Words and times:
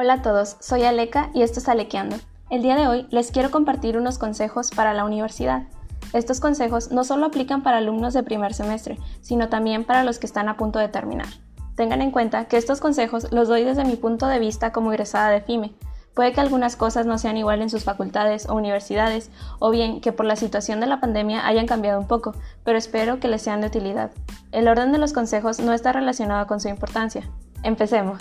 Hola 0.00 0.12
a 0.12 0.22
todos, 0.22 0.56
soy 0.60 0.84
Aleca 0.84 1.28
y 1.34 1.42
esto 1.42 1.58
es 1.58 1.68
Alequeando. 1.68 2.14
El 2.50 2.62
día 2.62 2.76
de 2.76 2.86
hoy 2.86 3.08
les 3.10 3.32
quiero 3.32 3.50
compartir 3.50 3.98
unos 3.98 4.16
consejos 4.16 4.70
para 4.70 4.94
la 4.94 5.04
universidad. 5.04 5.64
Estos 6.12 6.38
consejos 6.38 6.92
no 6.92 7.02
solo 7.02 7.26
aplican 7.26 7.64
para 7.64 7.78
alumnos 7.78 8.14
de 8.14 8.22
primer 8.22 8.54
semestre, 8.54 8.96
sino 9.22 9.48
también 9.48 9.82
para 9.82 10.04
los 10.04 10.20
que 10.20 10.26
están 10.26 10.48
a 10.48 10.56
punto 10.56 10.78
de 10.78 10.86
terminar. 10.86 11.26
Tengan 11.74 12.00
en 12.00 12.12
cuenta 12.12 12.44
que 12.44 12.58
estos 12.58 12.78
consejos 12.78 13.32
los 13.32 13.48
doy 13.48 13.64
desde 13.64 13.84
mi 13.84 13.96
punto 13.96 14.28
de 14.28 14.38
vista 14.38 14.70
como 14.70 14.92
egresada 14.92 15.30
de 15.30 15.40
FIME. 15.40 15.74
Puede 16.14 16.32
que 16.32 16.40
algunas 16.40 16.76
cosas 16.76 17.04
no 17.04 17.18
sean 17.18 17.36
igual 17.36 17.60
en 17.60 17.68
sus 17.68 17.82
facultades 17.82 18.48
o 18.48 18.54
universidades, 18.54 19.32
o 19.58 19.70
bien 19.70 20.00
que 20.00 20.12
por 20.12 20.26
la 20.26 20.36
situación 20.36 20.78
de 20.78 20.86
la 20.86 21.00
pandemia 21.00 21.44
hayan 21.44 21.66
cambiado 21.66 21.98
un 21.98 22.06
poco, 22.06 22.36
pero 22.62 22.78
espero 22.78 23.18
que 23.18 23.26
les 23.26 23.42
sean 23.42 23.62
de 23.62 23.66
utilidad. 23.66 24.12
El 24.52 24.68
orden 24.68 24.92
de 24.92 24.98
los 24.98 25.12
consejos 25.12 25.58
no 25.58 25.72
está 25.72 25.90
relacionado 25.90 26.46
con 26.46 26.60
su 26.60 26.68
importancia. 26.68 27.28
Empecemos. 27.64 28.20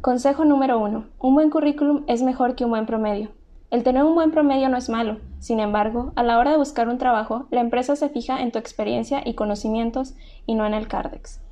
Consejo 0.00 0.46
número 0.46 0.78
1. 0.78 1.08
Un 1.18 1.34
buen 1.34 1.50
currículum 1.50 2.04
es 2.06 2.22
mejor 2.22 2.54
que 2.54 2.64
un 2.64 2.70
buen 2.70 2.86
promedio. 2.86 3.32
El 3.70 3.82
tener 3.82 4.02
un 4.02 4.14
buen 4.14 4.30
promedio 4.30 4.70
no 4.70 4.78
es 4.78 4.88
malo, 4.88 5.18
sin 5.40 5.60
embargo, 5.60 6.14
a 6.16 6.22
la 6.22 6.38
hora 6.38 6.52
de 6.52 6.56
buscar 6.56 6.88
un 6.88 6.96
trabajo, 6.96 7.48
la 7.50 7.60
empresa 7.60 7.94
se 7.96 8.08
fija 8.08 8.40
en 8.40 8.50
tu 8.50 8.58
experiencia 8.58 9.20
y 9.22 9.34
conocimientos 9.34 10.14
y 10.46 10.54
no 10.54 10.64
en 10.64 10.72
el 10.72 10.88
CARDEX. 10.88 11.42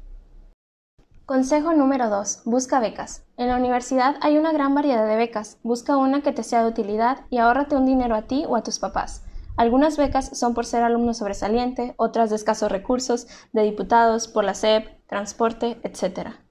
Consejo 1.26 1.74
número 1.74 2.08
2. 2.08 2.44
Busca 2.46 2.80
becas. 2.80 3.26
En 3.36 3.48
la 3.48 3.56
universidad 3.58 4.16
hay 4.22 4.38
una 4.38 4.52
gran 4.52 4.74
variedad 4.74 5.06
de 5.06 5.16
becas. 5.16 5.58
Busca 5.62 5.98
una 5.98 6.22
que 6.22 6.32
te 6.32 6.42
sea 6.42 6.62
de 6.62 6.70
utilidad 6.70 7.26
y 7.28 7.36
ahórrate 7.36 7.76
un 7.76 7.84
dinero 7.84 8.14
a 8.14 8.22
ti 8.22 8.46
o 8.48 8.56
a 8.56 8.62
tus 8.62 8.78
papás. 8.78 9.26
Algunas 9.58 9.98
becas 9.98 10.38
son 10.38 10.54
por 10.54 10.64
ser 10.64 10.84
alumno 10.84 11.12
sobresaliente, 11.12 11.92
otras 11.98 12.30
de 12.30 12.36
escasos 12.36 12.72
recursos, 12.72 13.26
de 13.52 13.64
diputados, 13.64 14.26
por 14.26 14.44
la 14.44 14.54
SEP, 14.54 15.06
transporte, 15.06 15.78
etc. 15.82 16.47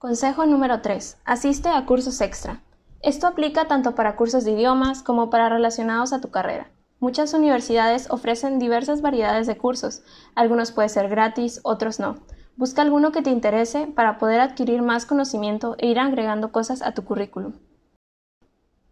Consejo 0.00 0.46
número 0.46 0.80
3. 0.80 1.18
Asiste 1.26 1.68
a 1.68 1.84
cursos 1.84 2.22
extra. 2.22 2.62
Esto 3.02 3.26
aplica 3.26 3.68
tanto 3.68 3.94
para 3.94 4.16
cursos 4.16 4.44
de 4.44 4.52
idiomas 4.52 5.02
como 5.02 5.28
para 5.28 5.50
relacionados 5.50 6.14
a 6.14 6.22
tu 6.22 6.30
carrera. 6.30 6.70
Muchas 7.00 7.34
universidades 7.34 8.10
ofrecen 8.10 8.58
diversas 8.58 9.02
variedades 9.02 9.46
de 9.46 9.58
cursos. 9.58 10.02
Algunos 10.34 10.72
pueden 10.72 10.88
ser 10.88 11.10
gratis, 11.10 11.60
otros 11.64 12.00
no. 12.00 12.16
Busca 12.56 12.80
alguno 12.80 13.12
que 13.12 13.20
te 13.20 13.28
interese 13.28 13.88
para 13.88 14.16
poder 14.16 14.40
adquirir 14.40 14.80
más 14.80 15.04
conocimiento 15.04 15.74
e 15.76 15.88
ir 15.88 15.98
agregando 15.98 16.50
cosas 16.50 16.80
a 16.80 16.92
tu 16.92 17.04
currículum. 17.04 17.52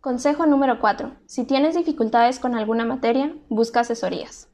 Consejo 0.02 0.44
número 0.44 0.78
4. 0.78 1.12
Si 1.24 1.44
tienes 1.44 1.74
dificultades 1.74 2.38
con 2.38 2.54
alguna 2.54 2.84
materia, 2.84 3.34
busca 3.48 3.80
asesorías. 3.80 4.50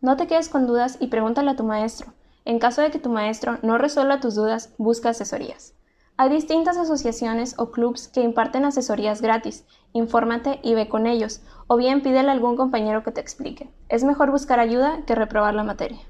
No 0.00 0.16
te 0.16 0.26
quedes 0.26 0.48
con 0.48 0.66
dudas 0.66 0.96
y 1.00 1.08
pregúntale 1.08 1.50
a 1.50 1.56
tu 1.56 1.64
maestro. 1.64 2.14
En 2.46 2.58
caso 2.58 2.80
de 2.80 2.90
que 2.90 2.98
tu 2.98 3.10
maestro 3.10 3.58
no 3.60 3.76
resuelva 3.76 4.20
tus 4.20 4.34
dudas, 4.34 4.72
busca 4.78 5.10
asesorías. 5.10 5.74
Hay 6.20 6.30
distintas 6.30 6.76
asociaciones 6.76 7.54
o 7.58 7.70
clubs 7.70 8.08
que 8.08 8.22
imparten 8.22 8.64
asesorías 8.64 9.22
gratis. 9.22 9.64
Infórmate 9.92 10.58
y 10.64 10.74
ve 10.74 10.88
con 10.88 11.06
ellos, 11.06 11.42
o 11.68 11.76
bien 11.76 12.02
pídele 12.02 12.28
a 12.28 12.32
algún 12.32 12.56
compañero 12.56 13.04
que 13.04 13.12
te 13.12 13.20
explique. 13.20 13.70
Es 13.88 14.02
mejor 14.02 14.32
buscar 14.32 14.58
ayuda 14.58 15.04
que 15.06 15.14
reprobar 15.14 15.54
la 15.54 15.62
materia. 15.62 16.00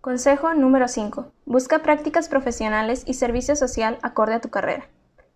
Consejo 0.00 0.54
número 0.54 0.88
5. 0.88 1.26
Busca 1.44 1.80
prácticas 1.80 2.30
profesionales 2.30 3.02
y 3.06 3.12
servicio 3.12 3.54
social 3.54 3.98
acorde 4.00 4.32
a 4.32 4.40
tu 4.40 4.48
carrera. 4.48 4.88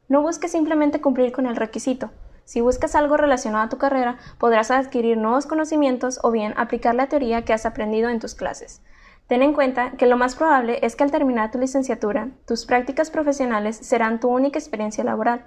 No 0.09 0.23
busques 0.23 0.53
simplemente 0.53 1.03
cumplir 1.03 1.31
con 1.31 1.45
el 1.45 1.57
requisito. 1.57 2.11
Si 2.47 2.63
buscas 2.63 2.95
algo 2.95 3.19
relacionado 3.19 3.67
a 3.67 3.69
tu 3.69 3.77
carrera, 3.77 4.17
podrás 4.39 4.71
adquirir 4.71 5.19
nuevos 5.19 5.45
conocimientos 5.45 6.19
o 6.23 6.31
bien 6.31 6.55
aplicar 6.57 6.95
la 6.95 7.09
teoría 7.09 7.45
que 7.45 7.53
has 7.53 7.67
aprendido 7.67 8.09
en 8.09 8.21
tus 8.21 8.35
clases. 8.35 8.81
Ten 9.31 9.43
en 9.43 9.53
cuenta 9.53 9.93
que 9.93 10.09
lo 10.09 10.17
más 10.17 10.35
probable 10.35 10.81
es 10.83 10.97
que 10.97 11.05
al 11.05 11.13
terminar 11.13 11.53
tu 11.53 11.59
licenciatura, 11.61 12.31
tus 12.49 12.67
prácticas 12.67 13.13
profesionales 13.13 13.77
serán 13.77 14.19
tu 14.19 14.29
única 14.29 14.59
experiencia 14.59 15.05
laboral. 15.05 15.45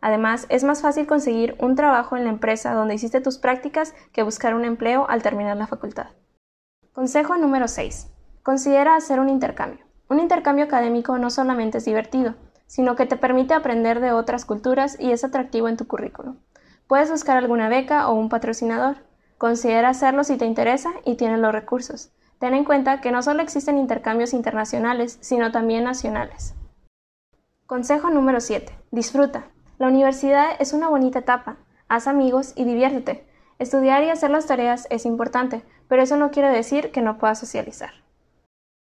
Además, 0.00 0.46
es 0.48 0.64
más 0.64 0.82
fácil 0.82 1.06
conseguir 1.06 1.54
un 1.60 1.76
trabajo 1.76 2.16
en 2.16 2.24
la 2.24 2.30
empresa 2.30 2.74
donde 2.74 2.96
hiciste 2.96 3.20
tus 3.20 3.38
prácticas 3.38 3.94
que 4.10 4.24
buscar 4.24 4.56
un 4.56 4.64
empleo 4.64 5.08
al 5.08 5.22
terminar 5.22 5.56
la 5.56 5.68
facultad. 5.68 6.08
Consejo 6.94 7.36
número 7.36 7.68
6. 7.68 8.08
Considera 8.42 8.96
hacer 8.96 9.20
un 9.20 9.28
intercambio. 9.28 9.84
Un 10.08 10.18
intercambio 10.18 10.64
académico 10.64 11.16
no 11.16 11.30
solamente 11.30 11.78
es 11.78 11.84
divertido, 11.84 12.34
sino 12.66 12.96
que 12.96 13.06
te 13.06 13.16
permite 13.16 13.54
aprender 13.54 14.00
de 14.00 14.10
otras 14.10 14.44
culturas 14.44 14.98
y 14.98 15.12
es 15.12 15.22
atractivo 15.22 15.68
en 15.68 15.76
tu 15.76 15.86
currículum. 15.86 16.38
Puedes 16.88 17.08
buscar 17.08 17.36
alguna 17.36 17.68
beca 17.68 18.08
o 18.08 18.14
un 18.14 18.28
patrocinador. 18.28 18.96
Considera 19.38 19.90
hacerlo 19.90 20.24
si 20.24 20.38
te 20.38 20.44
interesa 20.44 20.90
y 21.04 21.14
tienes 21.14 21.38
los 21.38 21.52
recursos. 21.52 22.10
Ten 22.42 22.54
en 22.54 22.64
cuenta 22.64 23.00
que 23.00 23.12
no 23.12 23.22
solo 23.22 23.40
existen 23.40 23.78
intercambios 23.78 24.32
internacionales, 24.32 25.16
sino 25.20 25.52
también 25.52 25.84
nacionales. 25.84 26.56
Consejo 27.66 28.10
número 28.10 28.40
7. 28.40 28.76
Disfruta. 28.90 29.44
La 29.78 29.86
universidad 29.86 30.56
es 30.58 30.72
una 30.72 30.88
bonita 30.88 31.20
etapa. 31.20 31.58
Haz 31.86 32.08
amigos 32.08 32.52
y 32.56 32.64
diviértete. 32.64 33.24
Estudiar 33.60 34.02
y 34.02 34.10
hacer 34.10 34.32
las 34.32 34.46
tareas 34.46 34.88
es 34.90 35.06
importante, 35.06 35.62
pero 35.86 36.02
eso 36.02 36.16
no 36.16 36.32
quiere 36.32 36.50
decir 36.50 36.90
que 36.90 37.00
no 37.00 37.16
puedas 37.16 37.38
socializar. 37.38 37.92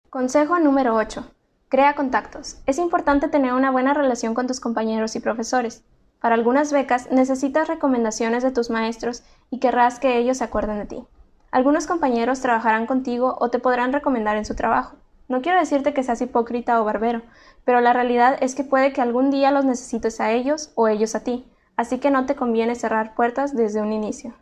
Consejo 0.09 0.59
número 0.59 0.93
8. 0.93 1.25
Crea 1.69 1.95
contactos. 1.95 2.57
Es 2.65 2.77
importante 2.77 3.29
tener 3.29 3.53
una 3.53 3.71
buena 3.71 3.93
relación 3.93 4.33
con 4.33 4.47
tus 4.47 4.59
compañeros 4.59 5.15
y 5.15 5.21
profesores. 5.21 5.85
Para 6.19 6.35
algunas 6.35 6.73
becas 6.73 7.09
necesitas 7.09 7.69
recomendaciones 7.69 8.43
de 8.43 8.51
tus 8.51 8.69
maestros 8.69 9.23
y 9.49 9.59
querrás 9.59 10.01
que 10.01 10.17
ellos 10.17 10.39
se 10.39 10.43
acuerden 10.43 10.79
de 10.79 10.87
ti. 10.87 11.07
Algunos 11.55 11.87
compañeros 11.87 12.41
trabajarán 12.41 12.85
contigo 12.85 13.37
o 13.39 13.49
te 13.49 13.59
podrán 13.59 13.93
recomendar 13.93 14.35
en 14.35 14.43
su 14.43 14.55
trabajo. 14.55 14.97
No 15.29 15.41
quiero 15.41 15.57
decirte 15.57 15.93
que 15.93 16.03
seas 16.03 16.19
hipócrita 16.19 16.81
o 16.81 16.83
barbero, 16.83 17.21
pero 17.63 17.79
la 17.79 17.93
realidad 17.93 18.37
es 18.41 18.55
que 18.55 18.65
puede 18.65 18.91
que 18.91 18.99
algún 18.99 19.31
día 19.31 19.51
los 19.51 19.63
necesites 19.63 20.19
a 20.19 20.33
ellos 20.33 20.73
o 20.75 20.89
ellos 20.89 21.15
a 21.15 21.23
ti, 21.23 21.49
así 21.77 21.97
que 21.99 22.11
no 22.11 22.25
te 22.25 22.35
conviene 22.35 22.75
cerrar 22.75 23.15
puertas 23.15 23.55
desde 23.55 23.81
un 23.81 23.93
inicio. 23.93 24.33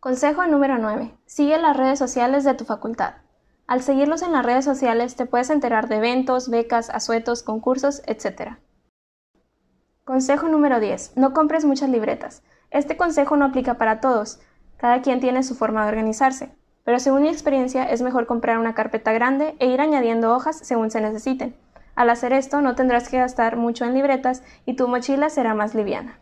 Consejo 0.00 0.46
número 0.46 0.78
9. 0.78 1.14
Sigue 1.26 1.58
las 1.58 1.76
redes 1.76 1.98
sociales 1.98 2.44
de 2.44 2.54
tu 2.54 2.64
facultad. 2.64 3.16
Al 3.66 3.82
seguirlos 3.82 4.22
en 4.22 4.32
las 4.32 4.46
redes 4.46 4.64
sociales 4.64 5.16
te 5.16 5.26
puedes 5.26 5.50
enterar 5.50 5.86
de 5.86 5.96
eventos, 5.96 6.48
becas, 6.48 6.88
asuetos, 6.88 7.42
concursos, 7.42 8.00
etc. 8.06 8.56
Consejo 10.02 10.48
número 10.48 10.80
10. 10.80 11.18
No 11.18 11.34
compres 11.34 11.66
muchas 11.66 11.90
libretas. 11.90 12.42
Este 12.70 12.96
consejo 12.96 13.36
no 13.36 13.44
aplica 13.44 13.74
para 13.74 14.00
todos, 14.00 14.40
cada 14.76 15.02
quien 15.02 15.20
tiene 15.20 15.42
su 15.42 15.54
forma 15.54 15.82
de 15.82 15.88
organizarse, 15.88 16.50
pero 16.84 17.00
según 17.00 17.22
mi 17.22 17.28
experiencia 17.28 17.84
es 17.84 18.02
mejor 18.02 18.26
comprar 18.26 18.58
una 18.58 18.74
carpeta 18.74 19.12
grande 19.12 19.56
e 19.58 19.66
ir 19.66 19.80
añadiendo 19.80 20.34
hojas 20.34 20.58
según 20.62 20.90
se 20.90 21.00
necesiten. 21.00 21.56
Al 21.96 22.10
hacer 22.10 22.32
esto 22.32 22.60
no 22.60 22.74
tendrás 22.74 23.08
que 23.08 23.18
gastar 23.18 23.56
mucho 23.56 23.84
en 23.84 23.94
libretas 23.94 24.42
y 24.66 24.76
tu 24.76 24.86
mochila 24.86 25.30
será 25.30 25.54
más 25.54 25.74
liviana. 25.74 26.20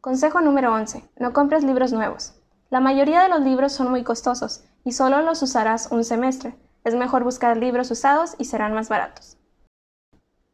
Consejo 0.00 0.40
número 0.40 0.72
11. 0.72 1.04
No 1.18 1.32
compres 1.32 1.64
libros 1.64 1.92
nuevos. 1.92 2.34
La 2.70 2.80
mayoría 2.80 3.22
de 3.22 3.28
los 3.28 3.40
libros 3.40 3.72
son 3.72 3.90
muy 3.90 4.04
costosos 4.04 4.64
y 4.84 4.92
solo 4.92 5.20
los 5.20 5.42
usarás 5.42 5.92
un 5.92 6.04
semestre. 6.04 6.54
Es 6.84 6.94
mejor 6.94 7.22
buscar 7.22 7.56
libros 7.56 7.90
usados 7.90 8.34
y 8.38 8.46
serán 8.46 8.72
más 8.72 8.88
baratos. 8.88 9.36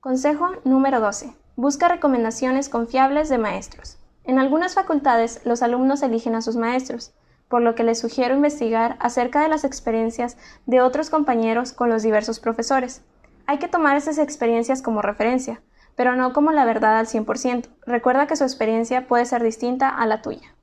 Consejo 0.01 0.49
número 0.65 1.01
12. 1.01 1.33
Busca 1.57 1.89
recomendaciones 1.89 2.69
confiables 2.69 3.29
de 3.29 3.39
maestros. 3.39 3.99
En 4.29 4.39
algunas 4.39 4.75
facultades 4.75 5.41
los 5.47 5.63
alumnos 5.63 6.03
eligen 6.03 6.35
a 6.35 6.43
sus 6.43 6.55
maestros, 6.55 7.15
por 7.49 7.63
lo 7.63 7.75
que 7.75 7.83
les 7.83 7.99
sugiero 7.99 8.35
investigar 8.35 8.99
acerca 9.01 9.41
de 9.41 9.49
las 9.49 9.65
experiencias 9.65 10.37
de 10.67 10.83
otros 10.83 11.09
compañeros 11.09 11.73
con 11.73 11.89
los 11.89 12.03
diversos 12.03 12.39
profesores. 12.39 13.01
Hay 13.47 13.59
que 13.59 13.69
tomar 13.69 13.97
esas 13.97 14.19
experiencias 14.19 14.83
como 14.83 15.01
referencia, 15.01 15.63
pero 15.97 16.15
no 16.15 16.35
como 16.35 16.53
la 16.53 16.67
verdad 16.67 16.99
al 16.99 17.07
100%. 17.07 17.71
Recuerda 17.87 18.27
que 18.27 18.37
su 18.37 18.45
experiencia 18.45 19.09
puede 19.09 19.25
ser 19.25 19.43
distinta 19.43 19.89
a 19.89 20.05
la 20.05 20.21
tuya. 20.21 20.55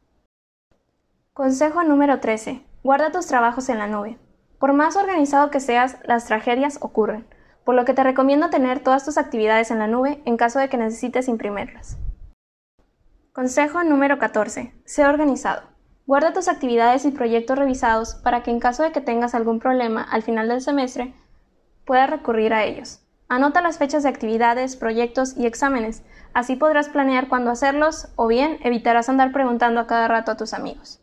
Consejo 1.34 1.82
número 1.82 2.20
13. 2.20 2.64
Guarda 2.84 3.12
tus 3.12 3.26
trabajos 3.26 3.70
en 3.70 3.80
la 3.80 3.88
nube. 3.88 4.20
Por 4.60 4.74
más 4.74 4.96
organizado 4.96 5.50
que 5.50 5.60
seas, 5.60 5.98
las 6.04 6.26
tragedias 6.26 6.78
ocurren, 6.82 7.26
por 7.64 7.74
lo 7.74 7.84
que 7.84 7.96
te 7.96 8.04
recomiendo 8.04 8.52
tener 8.52 8.82
todas 8.82 9.04
tus 9.04 9.18
actividades 9.18 9.72
en 9.72 9.80
la 9.80 9.88
nube 9.88 10.22
en 10.26 10.38
caso 10.38 10.60
de 10.60 10.70
que 10.70 10.78
necesites 10.78 11.28
imprimirlas. 11.28 11.98
Consejo 13.36 13.84
número 13.84 14.18
14. 14.18 14.74
Sé 14.86 15.06
organizado. 15.06 15.64
Guarda 16.08 16.32
tus 16.32 16.48
actividades 16.48 17.04
y 17.04 17.12
proyectos 17.12 17.58
revisados 17.60 18.16
para 18.16 18.44
que 18.44 18.50
en 18.50 18.62
caso 18.62 18.82
de 18.84 18.94
que 18.94 19.02
tengas 19.02 19.36
algún 19.36 19.60
problema 19.60 20.04
al 20.04 20.24
final 20.24 20.48
del 20.48 20.62
semestre 20.62 21.14
puedas 21.84 22.10
recurrir 22.10 22.54
a 22.54 22.64
ellos. 22.64 23.02
Anota 23.28 23.62
las 23.62 23.78
fechas 23.78 24.04
de 24.04 24.10
actividades, 24.10 24.78
proyectos 24.78 25.36
y 25.36 25.48
exámenes. 25.48 26.02
Así 26.34 26.56
podrás 26.56 26.88
planear 26.88 27.28
cuándo 27.28 27.52
hacerlos 27.52 28.08
o 28.16 28.28
bien 28.28 28.58
evitarás 28.62 29.10
andar 29.10 29.34
preguntando 29.34 29.82
a 29.82 29.88
cada 29.88 30.08
rato 30.08 30.32
a 30.32 30.38
tus 30.38 30.54
amigos. 30.54 31.02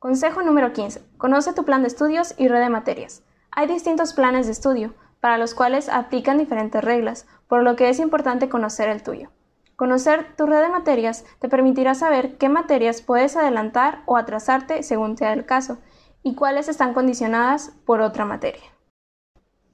Consejo 0.00 0.42
número 0.42 0.72
15. 0.72 1.00
Conoce 1.16 1.52
tu 1.52 1.64
plan 1.64 1.82
de 1.82 1.88
estudios 1.88 2.34
y 2.38 2.48
red 2.48 2.58
de 2.58 2.70
materias. 2.70 3.22
Hay 3.52 3.68
distintos 3.68 4.14
planes 4.14 4.46
de 4.46 4.52
estudio, 4.52 4.94
para 5.20 5.38
los 5.38 5.54
cuales 5.54 5.88
aplican 5.88 6.38
diferentes 6.38 6.82
reglas, 6.82 7.28
por 7.46 7.62
lo 7.62 7.76
que 7.76 7.88
es 7.88 8.00
importante 8.00 8.48
conocer 8.48 8.88
el 8.88 9.04
tuyo. 9.04 9.30
Conocer 9.76 10.36
tu 10.36 10.46
red 10.46 10.62
de 10.62 10.68
materias 10.68 11.24
te 11.40 11.48
permitirá 11.48 11.94
saber 11.94 12.36
qué 12.38 12.48
materias 12.48 13.02
puedes 13.02 13.36
adelantar 13.36 14.02
o 14.06 14.16
atrasarte 14.16 14.82
según 14.84 15.16
sea 15.16 15.32
el 15.32 15.46
caso 15.46 15.78
y 16.22 16.36
cuáles 16.36 16.68
están 16.68 16.94
condicionadas 16.94 17.72
por 17.84 18.00
otra 18.00 18.24
materia. 18.24 18.62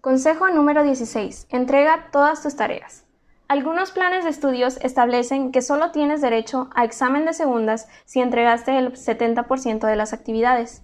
Consejo 0.00 0.48
número 0.48 0.82
16. 0.82 1.48
Entrega 1.50 2.08
todas 2.10 2.42
tus 2.42 2.56
tareas. 2.56 3.04
Algunos 3.48 3.90
planes 3.90 4.24
de 4.24 4.30
estudios 4.30 4.78
establecen 4.80 5.52
que 5.52 5.60
solo 5.60 5.90
tienes 5.90 6.22
derecho 6.22 6.70
a 6.74 6.84
examen 6.84 7.26
de 7.26 7.34
segundas 7.34 7.88
si 8.06 8.20
entregaste 8.20 8.78
el 8.78 8.92
70% 8.92 9.86
de 9.86 9.96
las 9.96 10.14
actividades. 10.14 10.82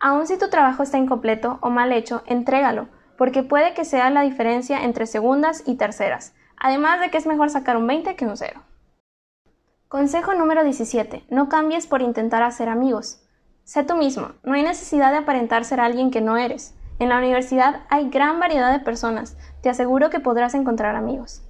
Aun 0.00 0.26
si 0.26 0.38
tu 0.38 0.48
trabajo 0.48 0.82
está 0.82 0.96
incompleto 0.96 1.58
o 1.60 1.68
mal 1.68 1.92
hecho, 1.92 2.22
entrégalo, 2.24 2.88
porque 3.18 3.42
puede 3.42 3.74
que 3.74 3.84
sea 3.84 4.08
la 4.10 4.22
diferencia 4.22 4.84
entre 4.84 5.06
segundas 5.06 5.64
y 5.66 5.74
terceras, 5.74 6.34
además 6.60 7.00
de 7.00 7.10
que 7.10 7.18
es 7.18 7.26
mejor 7.26 7.50
sacar 7.50 7.76
un 7.76 7.86
20 7.86 8.16
que 8.16 8.26
un 8.26 8.36
0. 8.36 8.62
Consejo 9.88 10.34
número 10.34 10.64
17. 10.64 11.24
No 11.30 11.48
cambies 11.48 11.86
por 11.86 12.02
intentar 12.02 12.42
hacer 12.42 12.68
amigos. 12.68 13.22
Sé 13.64 13.84
tú 13.84 13.96
mismo, 13.96 14.32
no 14.42 14.54
hay 14.54 14.62
necesidad 14.62 15.12
de 15.12 15.18
aparentar 15.18 15.64
ser 15.64 15.80
alguien 15.80 16.10
que 16.10 16.20
no 16.20 16.36
eres. 16.36 16.74
En 16.98 17.10
la 17.10 17.18
universidad 17.18 17.82
hay 17.90 18.10
gran 18.10 18.40
variedad 18.40 18.72
de 18.72 18.80
personas, 18.80 19.36
te 19.62 19.68
aseguro 19.68 20.10
que 20.10 20.20
podrás 20.20 20.54
encontrar 20.54 20.96
amigos. 20.96 21.42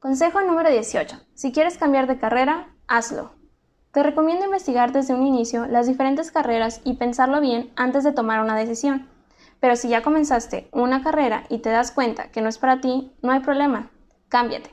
Consejo 0.00 0.40
número 0.42 0.70
18. 0.70 1.16
Si 1.34 1.52
quieres 1.52 1.78
cambiar 1.78 2.06
de 2.06 2.18
carrera, 2.18 2.68
hazlo. 2.88 3.32
Te 3.92 4.02
recomiendo 4.02 4.44
investigar 4.44 4.92
desde 4.92 5.14
un 5.14 5.26
inicio 5.26 5.66
las 5.66 5.86
diferentes 5.86 6.32
carreras 6.32 6.80
y 6.84 6.94
pensarlo 6.94 7.40
bien 7.40 7.72
antes 7.76 8.02
de 8.02 8.12
tomar 8.12 8.42
una 8.42 8.56
decisión. 8.56 9.08
Pero 9.60 9.76
si 9.76 9.88
ya 9.88 10.02
comenzaste 10.02 10.68
una 10.72 11.02
carrera 11.02 11.44
y 11.48 11.58
te 11.58 11.70
das 11.70 11.90
cuenta 11.90 12.30
que 12.30 12.42
no 12.42 12.48
es 12.48 12.58
para 12.58 12.80
ti, 12.80 13.12
no 13.22 13.32
hay 13.32 13.40
problema. 13.40 13.90
Cámbiate. 14.28 14.70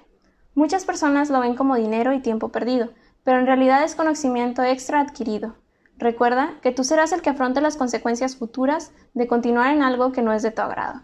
Muchas 0.53 0.85
personas 0.85 1.29
lo 1.29 1.39
ven 1.39 1.55
como 1.55 1.75
dinero 1.75 2.13
y 2.13 2.19
tiempo 2.19 2.49
perdido, 2.49 2.89
pero 3.23 3.39
en 3.39 3.45
realidad 3.45 3.83
es 3.83 3.95
conocimiento 3.95 4.63
extra 4.63 4.99
adquirido. 4.99 5.55
Recuerda 5.97 6.55
que 6.61 6.71
tú 6.71 6.83
serás 6.83 7.11
el 7.11 7.21
que 7.21 7.29
afronte 7.29 7.61
las 7.61 7.77
consecuencias 7.77 8.35
futuras 8.35 8.91
de 9.13 9.27
continuar 9.27 9.73
en 9.73 9.83
algo 9.83 10.11
que 10.11 10.21
no 10.21 10.33
es 10.33 10.41
de 10.41 10.51
tu 10.51 10.61
agrado. 10.61 11.01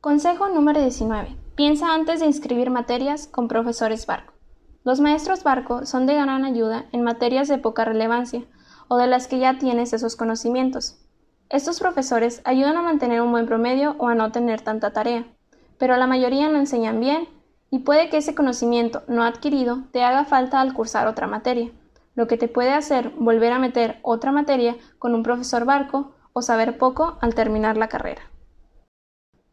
Consejo 0.00 0.48
número 0.48 0.80
19. 0.80 1.36
Piensa 1.54 1.94
antes 1.94 2.18
de 2.18 2.26
inscribir 2.26 2.70
materias 2.70 3.28
con 3.28 3.46
profesores 3.46 4.04
barco. 4.04 4.32
Los 4.82 5.00
maestros 5.00 5.44
barco 5.44 5.86
son 5.86 6.06
de 6.06 6.14
gran 6.14 6.44
ayuda 6.44 6.86
en 6.90 7.02
materias 7.02 7.46
de 7.46 7.58
poca 7.58 7.84
relevancia 7.84 8.42
o 8.88 8.96
de 8.96 9.06
las 9.06 9.28
que 9.28 9.38
ya 9.38 9.58
tienes 9.58 9.92
esos 9.92 10.16
conocimientos. 10.16 11.01
Estos 11.52 11.78
profesores 11.78 12.42
ayudan 12.44 12.76
a 12.76 12.82
mantener 12.82 13.22
un 13.22 13.30
buen 13.30 13.46
promedio 13.46 13.94
o 13.98 14.08
a 14.08 14.16
no 14.16 14.32
tener 14.32 14.62
tanta 14.62 14.92
tarea, 14.92 15.24
pero 15.78 15.96
la 15.96 16.08
mayoría 16.08 16.48
no 16.48 16.58
enseñan 16.58 16.98
bien 16.98 17.28
y 17.70 17.78
puede 17.78 18.10
que 18.10 18.16
ese 18.16 18.34
conocimiento 18.34 19.04
no 19.06 19.22
adquirido 19.22 19.84
te 19.92 20.02
haga 20.02 20.24
falta 20.24 20.60
al 20.60 20.74
cursar 20.74 21.06
otra 21.06 21.28
materia 21.28 21.70
lo 22.14 22.26
que 22.26 22.36
te 22.36 22.48
puede 22.48 22.72
hacer 22.72 23.10
volver 23.10 23.52
a 23.52 23.58
meter 23.58 23.98
otra 24.02 24.32
materia 24.32 24.76
con 24.98 25.14
un 25.14 25.22
profesor 25.22 25.64
barco 25.64 26.12
o 26.32 26.42
saber 26.42 26.78
poco 26.78 27.18
al 27.20 27.34
terminar 27.34 27.76
la 27.76 27.88
carrera. 27.88 28.22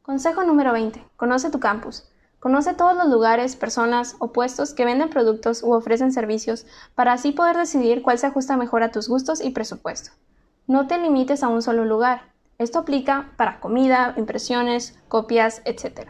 Consejo 0.01 0.43
número 0.43 0.73
20. 0.73 1.03
Conoce 1.15 1.51
tu 1.51 1.59
campus. 1.59 2.09
Conoce 2.39 2.73
todos 2.73 2.95
los 2.95 3.09
lugares, 3.09 3.55
personas 3.55 4.15
o 4.19 4.31
puestos 4.31 4.73
que 4.73 4.85
venden 4.85 5.09
productos 5.09 5.61
u 5.61 5.73
ofrecen 5.73 6.13
servicios 6.13 6.65
para 6.95 7.13
así 7.13 7.31
poder 7.31 7.57
decidir 7.57 8.01
cuál 8.01 8.17
se 8.17 8.27
ajusta 8.27 8.55
mejor 8.55 8.81
a 8.81 8.91
tus 8.91 9.09
gustos 9.09 9.41
y 9.43 9.51
presupuesto. 9.51 10.11
No 10.69 10.85
te 10.85 10.99
limites 10.99 11.41
a 11.41 11.47
un 11.47 11.63
solo 11.63 11.83
lugar. 11.83 12.21
Esto 12.59 12.77
aplica 12.77 13.31
para 13.37 13.59
comida, 13.59 14.13
impresiones, 14.17 15.01
copias, 15.07 15.63
etc. 15.65 16.07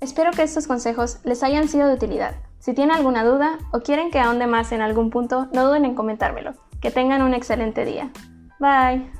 Espero 0.00 0.32
que 0.32 0.42
estos 0.42 0.66
consejos 0.66 1.20
les 1.22 1.44
hayan 1.44 1.68
sido 1.68 1.86
de 1.86 1.94
utilidad. 1.94 2.34
Si 2.58 2.74
tienen 2.74 2.96
alguna 2.96 3.22
duda 3.22 3.60
o 3.70 3.78
quieren 3.78 4.10
que 4.10 4.18
ahonde 4.18 4.48
más 4.48 4.72
en 4.72 4.80
algún 4.80 5.10
punto, 5.10 5.46
no 5.52 5.68
duden 5.68 5.84
en 5.84 5.94
comentármelo. 5.94 6.54
Que 6.80 6.90
tengan 6.90 7.22
un 7.22 7.34
excelente 7.34 7.84
día. 7.84 8.10
Bye. 8.58 9.19